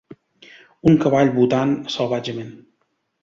Un 0.91 0.95
cavall 1.03 1.29
botant 1.35 1.75
salvatgement 1.97 2.51